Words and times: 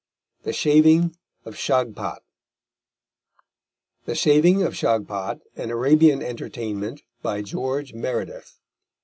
THE 0.41 0.51
SHAVING 0.51 1.15
OF 1.45 1.55
SHAGPAT 1.55 2.23
THE 4.05 4.15
SHAVING 4.15 4.63
OF 4.63 4.75
SHAGPAT. 4.75 5.41
_An 5.57 5.69
Arabian 5.69 6.23
Entertainment. 6.23 7.03
By 7.21 7.43
George 7.43 7.93
Meredith. 7.93 8.57